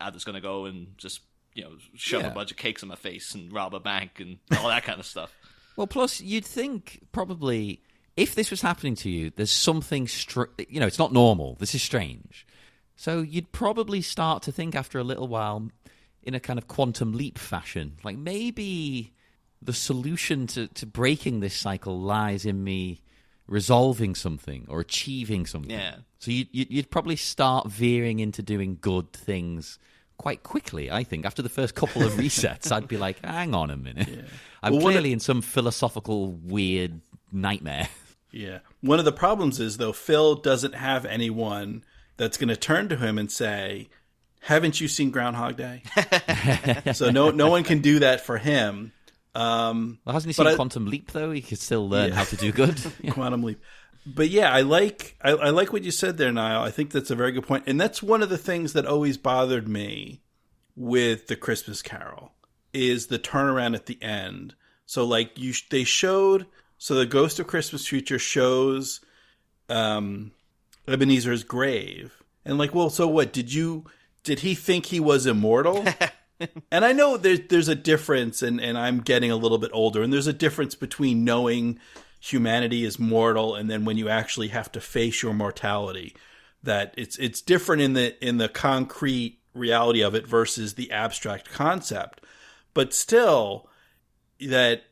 [0.00, 1.20] I'm just gonna go and just
[1.54, 2.28] you know shove Yeah.
[2.28, 5.00] a bunch of cakes in my face and rob a bank and all that kind
[5.00, 5.32] of stuff.
[5.76, 7.80] Well, plus you'd think probably
[8.16, 11.56] if this was happening to you, there's something str- you know, it's not normal.
[11.56, 12.46] This is strange.
[12.96, 15.68] So you'd probably start to think after a little while
[16.22, 19.12] in a kind of quantum leap fashion, like maybe
[19.60, 23.02] the solution to, to breaking this cycle lies in me
[23.46, 25.70] resolving something or achieving something.
[25.70, 25.96] Yeah.
[26.18, 29.78] So you, you, you'd probably start veering into doing good things
[30.16, 30.90] quite quickly.
[30.90, 34.08] I think after the first couple of resets, I'd be like, "Hang on a minute,
[34.62, 37.00] I'm Well, clearly in some philosophical weird
[37.32, 37.88] nightmare."
[38.30, 38.58] Yeah.
[38.80, 41.84] One of the problems is though Phil doesn't have anyone
[42.16, 43.88] that's going to turn to him and say,
[44.40, 45.82] "Haven't you seen Groundhog Day?"
[46.94, 48.92] so no no one can do that for him.
[49.34, 51.30] Um, Well, hasn't he seen I- Quantum Leap though?
[51.32, 52.14] He could still learn Yeah.
[52.16, 52.80] how to do good.
[53.00, 53.10] Yeah.
[53.14, 53.60] Quantum Leap.
[54.06, 56.62] But yeah, I like I, I like what you said there, Niall.
[56.62, 59.16] I think that's a very good point, and that's one of the things that always
[59.16, 60.20] bothered me
[60.76, 62.32] with the Christmas Carol
[62.74, 64.54] is the turnaround at the end.
[64.86, 69.00] So like you, they showed so the Ghost of Christmas Future shows
[69.70, 70.32] um,
[70.86, 73.32] Ebenezer's grave, and like, well, so what?
[73.32, 73.84] Did you
[74.22, 75.82] did he think he was immortal?
[76.70, 80.02] and I know there's there's a difference, and and I'm getting a little bit older,
[80.02, 81.78] and there's a difference between knowing
[82.20, 86.14] humanity is mortal and then when you actually have to face your mortality.
[86.62, 91.50] That it's it's different in the in the concrete reality of it versus the abstract
[91.50, 92.24] concept,
[92.72, 93.68] but still
[94.40, 94.82] that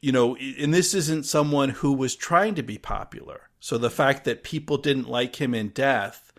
[0.00, 3.50] you know, and this isn't someone who was trying to be popular.
[3.60, 6.29] So the fact that people didn't like him in death,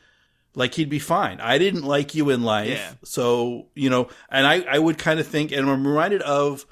[0.55, 1.39] like he'd be fine.
[1.39, 2.69] I didn't like you in life.
[2.69, 2.91] Yeah.
[3.03, 6.65] So, you know, and I, I would kind of think, and I'm reminded of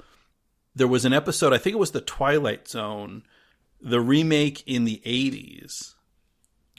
[0.74, 3.22] there was an episode, I think it was The Twilight Zone,
[3.80, 5.94] the remake in the 80s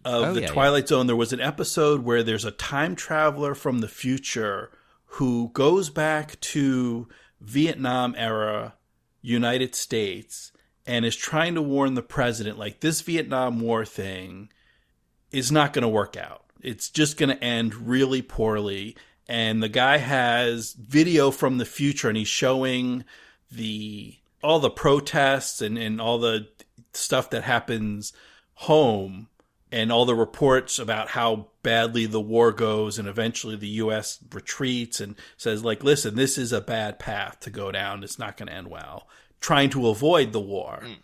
[0.05, 0.53] of Oh, The yeah, yeah.
[0.53, 1.07] Twilight Zone.
[1.07, 4.71] There was an episode where there's a time traveler from the future
[5.05, 7.07] who goes back to
[7.39, 8.75] Vietnam era
[9.21, 10.51] United States
[10.85, 14.49] and is trying to warn the president like this Vietnam War thing
[15.31, 16.45] is not going to work out.
[16.63, 18.95] It's just going to end really poorly.
[19.27, 23.05] And the guy has video from the future and he's showing
[23.51, 26.47] the all the protests and, and all the
[26.93, 28.11] stuff that happens
[28.55, 29.27] home
[29.71, 34.99] and all the reports about how badly the war goes and eventually the US retreats
[34.99, 38.03] and says like listen this is a bad path to go down.
[38.03, 39.07] It's not going to end well.
[39.39, 40.81] Trying to avoid the war.
[40.83, 40.97] Mm.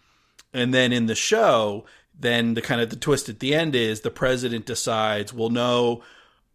[0.54, 1.86] And then in the show
[2.20, 6.04] then the kind of the twist at the end is the president decides well no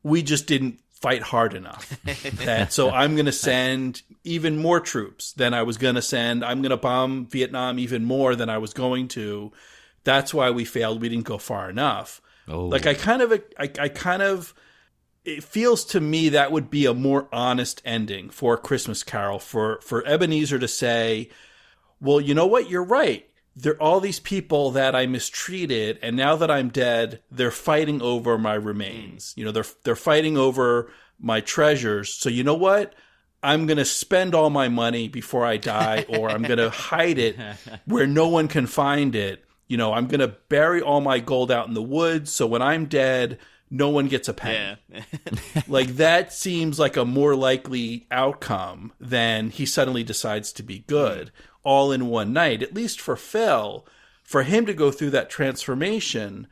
[0.02, 1.98] we just didn't fight hard enough.
[2.44, 6.44] That so I'm going to send even more troops than I was going to send.
[6.44, 9.52] I'm going to bomb Vietnam even more than I was going to.
[10.04, 11.00] That's why we failed.
[11.00, 12.20] We didn't go far enough.
[12.48, 12.66] Oh.
[12.66, 14.52] like I kind of, I, I kind of,
[15.24, 19.80] it feels to me that would be a more honest ending for Christmas Carol for
[19.80, 21.30] for Ebenezer to say,
[22.00, 23.28] well, you know what, you're right.
[23.54, 28.00] There are all these people that I mistreated, and now that I'm dead, they're fighting
[28.00, 29.34] over my remains.
[29.36, 32.14] You know, they're they're fighting over my treasures.
[32.14, 32.94] So you know what?
[33.42, 37.18] I'm going to spend all my money before I die, or I'm going to hide
[37.18, 37.36] it
[37.86, 39.44] where no one can find it.
[39.66, 42.30] You know, I'm going to bury all my gold out in the woods.
[42.30, 43.38] So when I'm dead,
[43.70, 44.76] no one gets a penny.
[44.88, 45.02] Yeah.
[45.66, 51.32] Like that seems like a more likely outcome than he suddenly decides to be good
[51.64, 52.62] all in one night.
[52.62, 53.86] At least for Phil,
[54.22, 56.46] for him to go through that transformation,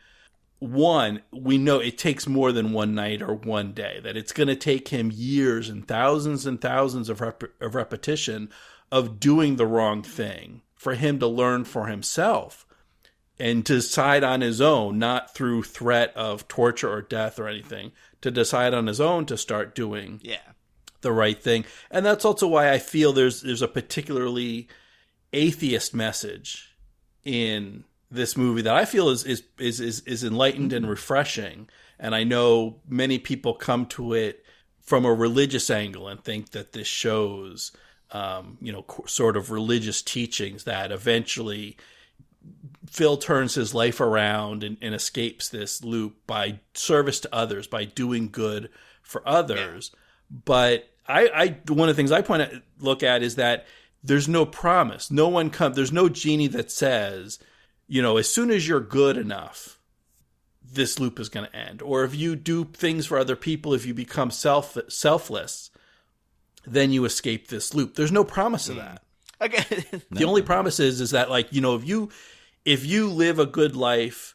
[0.58, 4.48] one, we know it takes more than one night or one day, that it's going
[4.48, 8.50] to take him years and thousands and thousands of, rep- of repetition
[8.92, 12.66] of doing the wrong thing for him to learn for himself
[13.38, 17.92] and to decide on his own, not through threat of torture or death or anything,
[18.20, 20.36] to decide on his own to start doing yeah.
[21.00, 21.64] the right thing.
[21.90, 24.68] And that's also why I feel there's there's a particularly
[25.32, 26.76] atheist message
[27.24, 31.68] in this movie that I feel is is is is, is enlightened and refreshing.
[31.98, 34.44] And I know many people come to it
[34.80, 37.72] from a religious angle and think that this shows,
[38.10, 41.76] um, you know, co- sort of religious teachings that eventually
[42.88, 47.84] Phil turns his life around and, and escapes this loop by service to others, by
[47.84, 48.70] doing good
[49.02, 49.92] for others.
[50.30, 53.66] But I, I, one of the things I point at, look at is that
[54.02, 55.10] there's no promise.
[55.10, 55.74] No one come.
[55.74, 57.38] There's no genie that says,
[57.86, 59.78] you know, as soon as you're good enough,
[60.62, 61.82] this loop is going to end.
[61.82, 65.70] Or if you do things for other people, if you become self selfless,
[66.66, 67.94] then you escape this loop.
[67.94, 68.80] There's no promise of hmm.
[68.80, 69.02] that.
[69.40, 72.10] Again, The only promise is is that like you know if you
[72.66, 74.34] if you live a good life,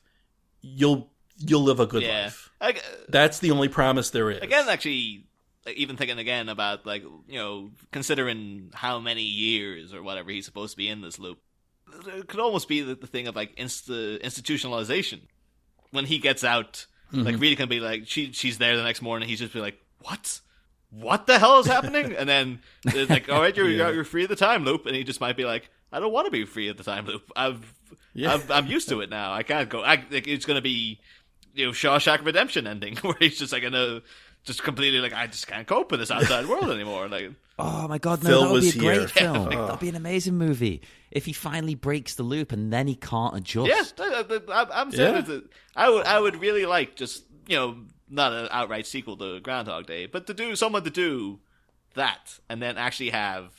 [0.61, 2.23] you'll you'll live a good yeah.
[2.23, 2.51] life.
[2.59, 4.41] Ag- That's the only promise there is.
[4.41, 5.27] Again, actually,
[5.65, 10.45] like, even thinking again about like you know considering how many years or whatever he's
[10.45, 11.39] supposed to be in this loop,
[12.07, 15.21] it could almost be the, the thing of like insta- institutionalization.
[15.91, 17.41] When he gets out, like mm-hmm.
[17.41, 19.29] really can be like she she's there the next morning.
[19.29, 20.41] He's just be like, what?
[20.89, 22.13] What the hell is happening?
[22.15, 23.89] and then it's like, all right, you're Yeah.
[23.91, 26.25] you're free of the time loop, and he just might be like, I don't want
[26.25, 27.31] to be free of the time loop.
[27.35, 27.73] I've
[28.13, 28.33] Yeah.
[28.33, 29.33] I've, I'm used to it now.
[29.33, 29.81] I can't go.
[29.81, 30.99] I, like, it's gonna be
[31.53, 34.01] you know Shawshank Redemption ending where he's just like gonna
[34.45, 37.07] just completely like I just can't cope with this outside world anymore.
[37.07, 39.07] Like Oh my god, no, Phil that would be a was great here.
[39.07, 39.49] film.
[39.49, 40.81] That'd be an amazing movie.
[41.11, 43.67] If he finally breaks the loop and then he can't adjust.
[43.67, 45.21] yes, I- I- I'm, I'm saying Yeah.
[45.21, 45.43] that
[45.75, 47.77] I would I would really like just you know
[48.09, 51.39] not an outright sequel to Groundhog Day, but to do someone to do
[51.95, 53.51] that and then actually have.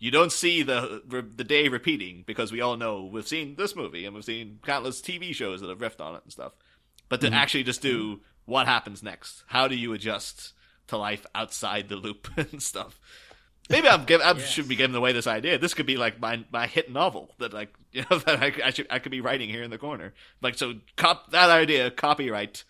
[0.00, 4.04] You don't see the the day repeating because we all know we've seen this movie
[4.04, 6.52] and we've seen countless TV shows that have riffed on it and stuff.
[7.08, 7.36] But to mm-hmm.
[7.36, 10.52] actually just do what happens next, how do you adjust
[10.88, 13.00] to life outside the loop and stuff?
[13.70, 15.56] Maybe I'm give, I should be giving away this idea.
[15.58, 18.70] This could be like my my hit novel that like you know that I, I
[18.70, 20.12] should I could be writing here in the corner.
[20.42, 22.64] Like so, cop that idea copyright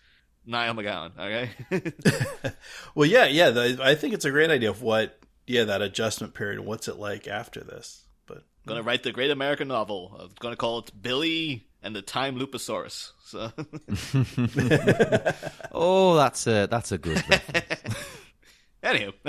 [0.45, 1.11] Niall McGowan.
[1.19, 2.53] Okay,
[2.95, 3.49] well, yeah, yeah.
[3.49, 6.61] The, I think it's a great idea of what, yeah, that adjustment period.
[6.61, 8.03] What's it like after this?
[8.25, 10.15] But gonna write the great American novel.
[10.19, 13.11] I'm gonna call it Billy and the Time Looposaurus.
[13.23, 13.53] So
[15.71, 17.23] Oh, that's a that's a good.
[17.29, 17.95] reference.
[18.83, 19.13] anywho,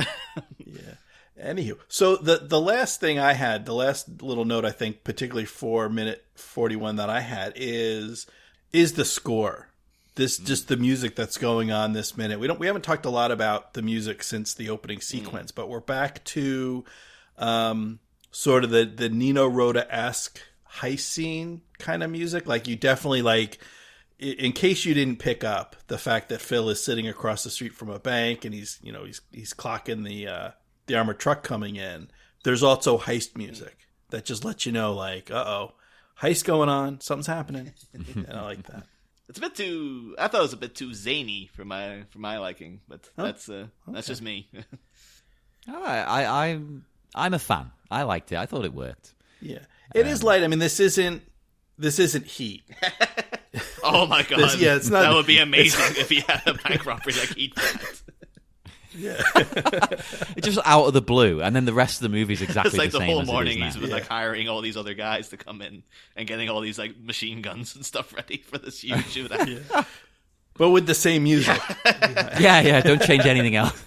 [0.58, 0.94] yeah.
[1.42, 5.44] Anywho, so the the last thing I had, the last little note I think, particularly
[5.44, 8.26] for minute forty one that I had is
[8.72, 9.68] is the score.
[10.14, 12.40] This just the music that's going on this minute.
[12.40, 15.68] We don't we haven't talked a lot about the music since the opening sequence, but
[15.68, 16.84] we're back to
[17.36, 17.98] um,
[18.30, 20.40] sort of the the Nino Rota esque
[20.76, 22.46] heist scene kind of music.
[22.46, 23.58] Like you definitely like
[24.18, 27.74] in case you didn't pick up the fact that Phil is sitting across the street
[27.74, 30.50] from a bank and he's you know he's he's clocking the uh,
[30.86, 32.08] the armored truck coming in.
[32.44, 35.72] There's also heist music that just lets you know like uh oh
[36.20, 38.84] heist going on something's happening and I like that.
[39.28, 40.14] it's a bit too.
[40.18, 43.48] I thought it was a bit too zany for my for my liking, but that's
[43.48, 44.48] uh, that's just me.
[45.68, 46.84] All right, I, I'm
[47.14, 47.72] I'm a fan.
[47.90, 48.38] I liked it.
[48.38, 49.14] I thought it worked.
[49.40, 50.42] Yeah, it is light.
[50.42, 51.22] I mean this isn't
[51.78, 52.64] this isn't Heat.
[53.82, 54.40] Oh my god!
[54.40, 57.34] This- yeah, it's not- that would be amazing if he had a bank robbery like
[57.34, 58.02] Heat that.
[60.36, 62.70] It's just out of the blue, and then the rest of the movie is exactly
[62.70, 63.66] It's like the the same whole as it is morning now.
[63.66, 65.82] he's been like hiring all these other guys to come in
[66.16, 69.86] and getting all these like machine guns and stuff ready for this huge shootout.
[70.58, 71.60] but with the same music.
[72.40, 72.80] yeah, yeah.
[72.80, 73.82] Don't change anything else.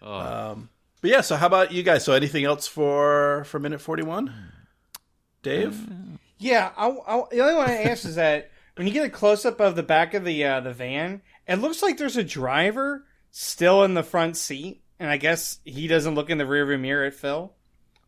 [0.00, 0.14] Oh.
[0.52, 0.68] Um,
[1.00, 2.04] but yeah, so how about you guys?
[2.04, 4.32] So anything else for for minute forty one?
[5.42, 5.88] Dave?
[6.38, 9.44] Yeah, I, I, the only one I ask is that when you get a close
[9.44, 13.04] up of the back of the uh, the van, it looks like there's a driver
[13.30, 17.04] still in the front seat, and I guess he doesn't look in the rearview mirror
[17.04, 17.52] at Phil.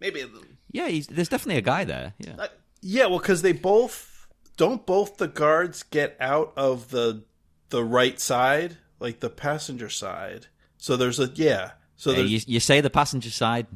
[0.00, 0.24] Maybe
[0.72, 2.14] Yeah, he's, there's definitely a guy there.
[2.18, 2.46] Yeah.
[2.82, 7.24] Yeah, well, because they both don't both the guards get out of the
[7.70, 10.48] the right side, like the passenger side.
[10.76, 11.72] So there's a yeah.
[11.96, 13.66] So Yeah, you, you say the passenger side,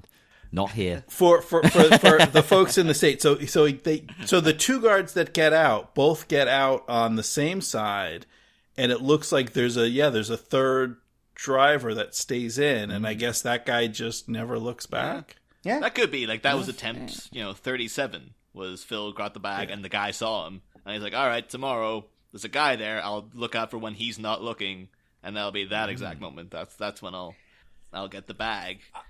[0.52, 1.04] not here.
[1.08, 3.22] for for for, for the folks in the state.
[3.22, 7.22] So so they so the two guards that get out both get out on the
[7.22, 8.26] same side,
[8.76, 10.96] and it looks like there's a yeah there's a third
[11.34, 13.18] driver that stays in, and I mm.
[13.18, 15.36] guess that guy just never looks back.
[15.62, 19.40] Yeah, that could be like that was attempt, you know, thirty-seven was Phil got the
[19.40, 22.76] bag and the guy saw him and he's like, all right, tomorrow there's a guy
[22.76, 23.04] there.
[23.04, 24.88] I'll look out for when he's not looking,
[25.22, 25.92] and that'll be that mm.
[25.92, 26.50] exact moment.
[26.50, 27.34] That's that's when I'll
[27.92, 28.80] I'll get the bag.
[28.94, 29.00] I,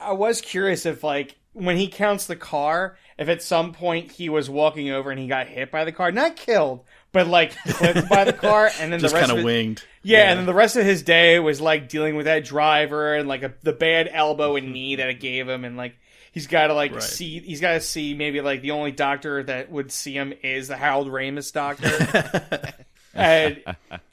[0.00, 4.28] I was curious if like when he counts the car, if at some point he
[4.28, 8.08] was walking over and he got hit by the car, not killed, but like clipped
[8.08, 9.84] by the car, and then Just the rest kind of winged.
[10.02, 13.28] Yeah, and then the rest of his day was like dealing with that driver and
[13.28, 15.96] like a, the bad elbow and knee that it gave him, and like
[16.32, 17.02] he's got to like Right.
[17.02, 20.68] see, he's got to see maybe like the only doctor that would see him is
[20.68, 22.74] the Harold Ramis doctor,
[23.14, 23.62] and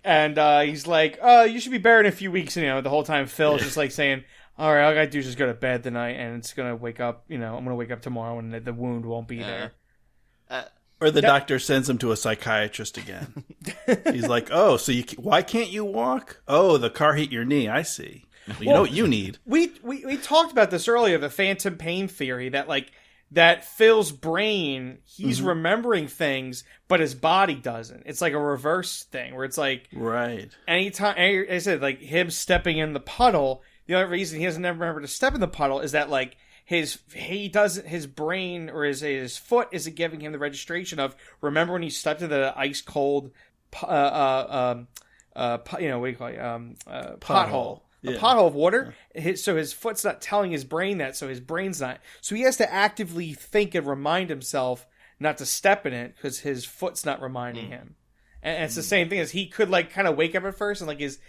[0.03, 2.81] and uh, he's like, "Oh, you should be better in a few weeks." You know,
[2.81, 4.23] the whole time Phil's just like saying.
[4.57, 6.75] All right, all I gotta do is just go to bed tonight, and it's gonna
[6.75, 7.25] wake up.
[7.27, 9.71] You know, I'm gonna wake up tomorrow, and the, the wound won't be uh, there.
[10.49, 10.63] Uh,
[10.99, 13.43] or the doctor sends him to a psychiatrist again.
[14.11, 16.41] He's like, "Oh, so you why can't you walk?
[16.47, 17.67] Oh, the car hit your knee.
[17.67, 18.25] I see.
[18.47, 21.77] Well, you know what you need." we, we we talked about this earlier the phantom
[21.77, 22.91] pain theory that like
[23.31, 25.49] that phil's brain he's mm-hmm.
[25.49, 30.51] remembering things but his body doesn't it's like a reverse thing where it's like Right.
[30.67, 34.79] anytime i said like him stepping in the puddle the only reason he doesn't ever
[34.79, 38.85] remember to step in the puddle is that like his he doesn't his brain or
[38.85, 42.53] his his foot isn't giving him the registration of remember when he stepped in the
[42.55, 43.31] ice cold
[43.83, 44.87] uh, uh, um,
[45.35, 47.81] uh, you know what do you call it um, uh, pothole.
[48.03, 48.17] a Yeah.
[48.17, 48.95] pothole of water.
[49.13, 51.99] His, so his foot's not telling his brain that so his brain's not.
[52.21, 54.87] So he has to actively think and remind himself
[55.19, 57.95] not to step in it because his foot's not reminding him.
[58.41, 60.57] And, and it's the same thing as he could like kind of wake up at
[60.57, 61.19] first and like his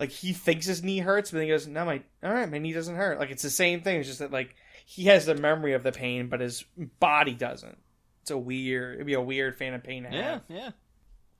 [0.00, 2.58] like he thinks his knee hurts, but then he goes, "No, my all right, my
[2.58, 3.98] knee doesn't hurt." Like it's the same thing.
[4.00, 6.64] It's just that like he has the memory of the pain, but his
[6.98, 7.78] body doesn't.
[8.22, 8.94] It's a weird.
[8.96, 10.42] It'd be a weird phantom pain to Yeah, have.
[10.48, 10.70] yeah.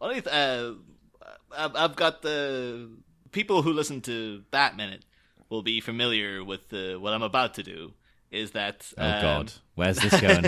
[0.01, 0.75] Only th- uh,
[1.57, 2.90] I've, I've got the
[3.33, 5.05] people who listen to Bat Minute
[5.49, 7.92] will be familiar with uh, what I'm about to do.
[8.31, 10.42] Is that Oh um, God, where's this going?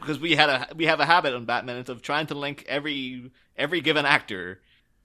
[0.00, 3.30] because we had a we have a habit on Batman of trying to link every
[3.56, 4.60] every given actor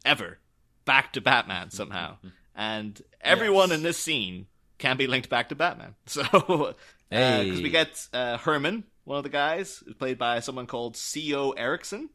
[0.06, 0.40] ever
[0.86, 2.18] back to Batman somehow,
[2.56, 5.96] and everyone in this scene can be linked back to Batman.
[6.06, 6.76] So because
[7.10, 7.62] Hey.
[7.62, 11.52] we get uh, Herman, one of the guys, played by someone called C.O.
[11.52, 12.10] Erickson,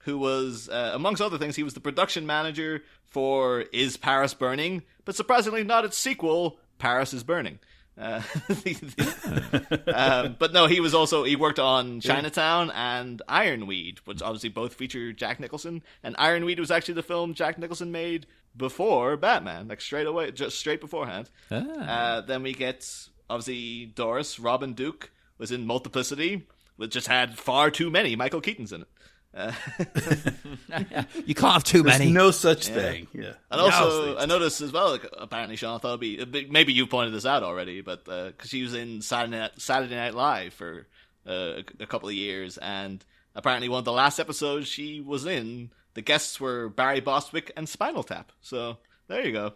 [0.00, 4.82] who was uh, amongst other things he was the production manager for Is Paris Burning,
[5.04, 7.58] but surprisingly not its sequel, Paris is Burning.
[7.98, 8.22] Uh,
[9.94, 14.74] um, but no, he was also he worked on Chinatown and Ironweed, which obviously both
[14.74, 15.82] feature Jack Nicholson.
[16.02, 18.26] And Ironweed was actually the film Jack Nicholson made
[18.56, 21.30] before Batman, like straight away, just straight beforehand.
[21.50, 21.56] Ah.
[21.56, 22.88] Uh, then we get
[23.28, 28.72] obviously Doris Robin Duke was in Multiplicity, which just had far too many Michael Keatons
[28.72, 28.88] in it.
[31.26, 32.10] you can't have too There's many.
[32.10, 33.06] no such thing.
[33.12, 33.32] Yeah.
[33.50, 34.90] And also, I noticed as well.
[34.90, 37.80] Like, apparently, Sean, I thought it'd be a bit- maybe you pointed this out already,
[37.80, 40.86] but because she was in Saturday Night, Saturday Night Live for
[41.26, 45.26] uh, a, a couple of years, and apparently one of the last episodes she was
[45.26, 48.32] in, the guests were Barry Bostwick and Spinal Tap.
[48.40, 48.78] So
[49.08, 49.52] there you go.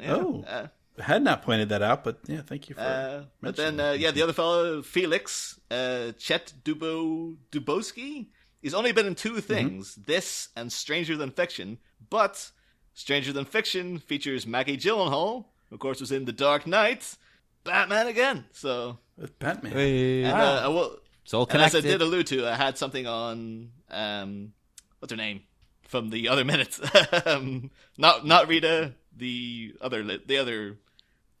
[0.00, 0.14] Yeah.
[0.14, 0.44] Oh.
[0.46, 0.66] Uh,
[1.00, 2.80] I had not pointed that out, but yeah, thank you for.
[2.80, 8.26] uh, but then, mentioning uh, yeah, the other fellow, Felix, uh, Chet Dubo Dubowski,
[8.62, 11.78] he's only been in two things: this and Stranger Than Fiction.
[12.10, 12.50] But
[12.94, 17.16] Stranger Than Fiction features Maggie Gyllenhaal, who of course was in The Dark Knight,
[17.64, 18.44] Batman again.
[18.52, 19.72] So, With Batman.
[19.72, 20.22] Hey.
[20.24, 23.06] and, uh, I will, It's all and as I did allude to, I had something
[23.06, 24.52] on um,
[24.98, 25.42] what's her name
[25.86, 26.80] from the other minutes.
[27.26, 30.76] um, not not Rita, the other the other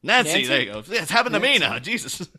[0.02, 0.30] Nancy.
[0.32, 0.46] Nancy?
[0.46, 0.82] There you go.
[0.86, 1.78] Yeah, it's happened to me now.
[1.78, 2.28] Jesus.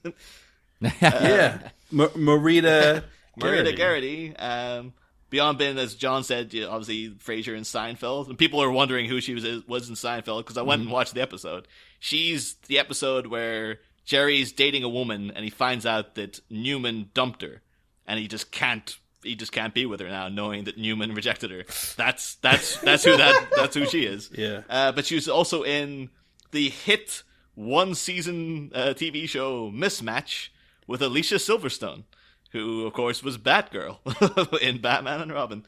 [1.01, 3.03] yeah, Ma- Marita
[3.40, 4.36] Marina Geraghty.
[4.36, 4.94] Um,
[5.30, 9.08] beyond being, as Jon said, you know, obviously Frasier and Seinfeld, and people are wondering
[9.08, 11.68] who she was was in Seinfeld because I went and watched the episode.
[12.00, 17.42] She's the episode where Jerry's dating a woman and he finds out that Newman dumped
[17.42, 17.62] her,
[18.08, 18.98] and he just can't.
[19.22, 21.64] He just can't be with her now, knowing that Newman rejected her.
[21.98, 24.30] That's that's that's who that that's who she is.
[24.34, 24.62] Yeah.
[24.70, 26.10] Uh, but she was also in
[26.52, 27.24] the hit
[27.54, 30.54] one season uh, TV show Miss Match
[30.88, 32.04] with Alicia Silverstone,
[32.52, 35.66] who of course was Batgirl in Batman and Robin,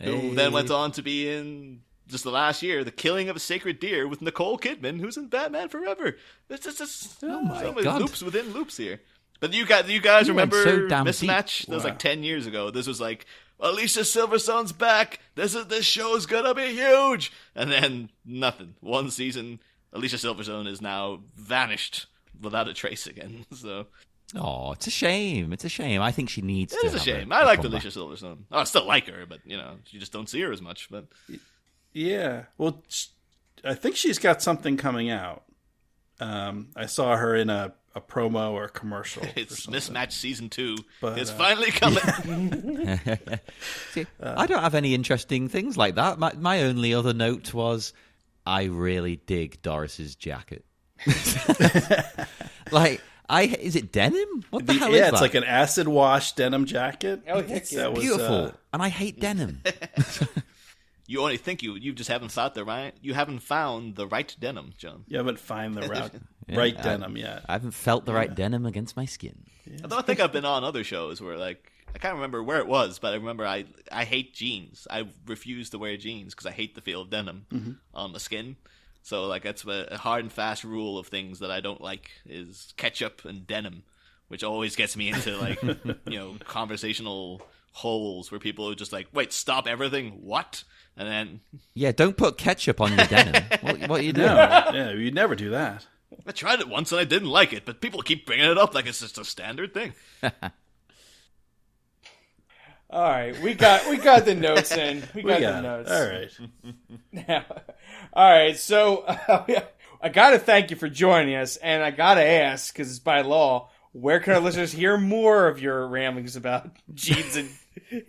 [0.00, 3.40] who then went on to be in just the last year, The Killing of a
[3.40, 6.16] Sacred Deer with Nicole Kidman, who's in Batman Forever.
[6.50, 8.00] It's just, just oh my so many God.
[8.02, 9.00] loops within loops here.
[9.40, 11.62] But you guys, you guys You remember so Miss Match?
[11.66, 11.90] That was Wow.
[11.90, 12.70] like ten years ago.
[12.70, 13.26] This was like
[13.58, 15.18] Alicia Silverstone's back.
[15.34, 17.32] This is this show's gonna be huge.
[17.54, 18.74] And then nothing.
[18.80, 19.60] One season,
[19.92, 22.06] Alicia Silverstone is now vanished
[22.40, 23.46] without a trace again.
[23.54, 23.86] So
[24.34, 25.52] Oh, it's a shame.
[25.52, 26.00] It's a shame.
[26.00, 27.30] I think she needs It is a shame.
[27.30, 27.82] a I like comeback.
[27.84, 28.38] Alicia Silverstone.
[28.50, 30.88] Oh, I still like her, but you know, you just don't see her as much.
[30.90, 31.06] But
[31.92, 32.44] Yeah.
[32.56, 32.82] Well,
[33.64, 35.42] I think she's got something coming out.
[36.20, 39.22] Um, I saw her in a, a promo or a commercial.
[39.36, 39.72] it's something.
[39.76, 42.98] Miss Match season two But, is uh, finally coming.
[43.92, 46.18] See, I don't have any interesting things like that.
[46.18, 47.92] My, my only other note was
[48.46, 50.64] I really dig Doris's jacket.
[52.70, 53.00] like,
[53.32, 54.44] I is it denim?
[54.50, 55.06] What the, The- hell yeah, is that?
[55.06, 57.22] Yeah, it's like an acid wash denim jacket.
[57.26, 57.78] Oh, heck yeah.
[57.80, 59.62] That was, beautiful, uh, and I hate denim.
[61.06, 64.34] you only think you you just haven't found the right you haven't found the right
[64.38, 65.04] denim, Jon.
[65.08, 66.12] you haven't found the right,
[66.50, 67.44] right I- denim yet.
[67.48, 69.44] I haven't felt the right denim against my skin.
[69.82, 72.66] Although I think I've been on other shows where like I can't remember where it
[72.66, 74.86] was, but I remember I I hate jeans.
[74.90, 78.56] I refuse to wear jeans because I hate the feel of denim on the skin.
[79.02, 82.10] So like that's a a hard and fast rule of things that I don't like
[82.26, 83.82] is ketchup and denim,
[84.28, 85.62] which always gets me into like
[86.06, 87.42] you know conversational
[87.72, 90.64] holes where people are just like, "Wait, stop everything, what?"
[90.96, 91.40] And then
[91.74, 93.42] Yeah, don't put ketchup on your denim.
[93.62, 94.28] what, what are you doing?
[94.28, 95.86] No, yeah, you'd never do that.
[96.26, 98.74] I tried it once and I didn't like it, but people keep bringing it up
[98.74, 99.94] like it's just a standard thing.
[102.92, 105.02] All right, we got we got the notes in.
[105.14, 105.62] We got, We the got it.
[105.62, 105.90] notes.
[105.90, 107.46] All right.
[108.12, 109.04] All right, so
[110.02, 112.98] I got to thank you for joining us, and I got to ask because it's
[112.98, 113.70] by law.
[113.92, 117.50] Where can our listeners hear more of your ramblings about jeans and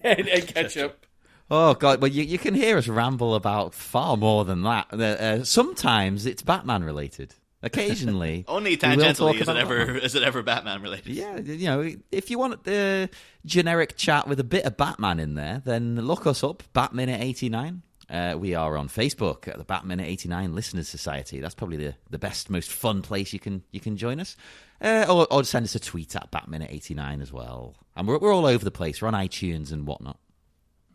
[0.01, 1.05] and, and ketchup?
[1.51, 4.87] Oh god, well you, you can hear us ramble about far more than that.
[4.91, 7.35] Uh, uh, sometimes it's Batman related.
[7.63, 10.03] Occasionally, Only we will talk tangentially is it ever Batman.
[10.03, 11.13] is it ever Batman related.
[11.13, 13.09] Yeah, you know, if you want the
[13.45, 17.21] generic chat with a bit of Batman in there, then look us up, Bat Minute
[17.21, 17.81] eighty nine.
[18.09, 21.39] Uh, we are on Facebook at the Bat Minute eighty nine Listeners Society.
[21.39, 24.35] That's probably the, the best, most fun place you can you can join us.
[24.81, 27.75] Uh, or, or send us a tweet at Bat Minute eighty nine as well.
[27.95, 29.01] And we're we're all over the place.
[29.01, 30.19] We're on iTunes and whatnot.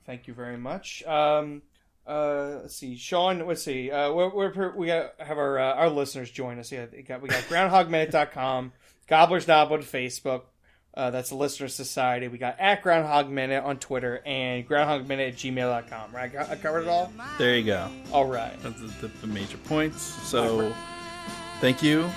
[0.05, 1.03] Thank you very much.
[1.05, 1.62] Um,
[2.09, 3.47] uh, let's see, Sean.
[3.47, 3.91] Let's see.
[3.91, 6.73] Uh, we're, we're we got have our uh, our listeners join us.
[6.73, 8.73] Yeah, we got we got GroundhogMinute.com,
[9.07, 10.43] Gobblers Knob on Facebook.
[10.95, 12.27] Uh, that's the Listener Society.
[12.27, 16.13] We got at Groundhog Minute on Twitter and groundhogminute at gmail.com.
[16.13, 16.35] Right?
[16.35, 17.13] I covered it all?
[17.37, 17.89] There you go.
[18.11, 18.61] All right.
[18.63, 20.03] That's the, the, the major points.
[20.03, 20.75] So,
[21.61, 22.11] thank you,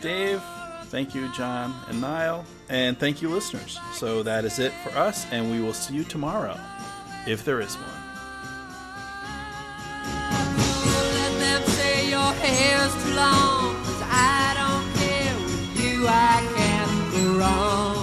[0.00, 0.42] Dave.
[0.86, 2.44] Thank you, Jon and Niall.
[2.68, 3.78] And thank you, listeners.
[3.92, 6.58] So, that is it for us, and we will see you tomorrow,
[7.26, 8.03] if there is one.
[12.24, 17.93] your hair's too long, cause I don't care with you, I can't go wrong.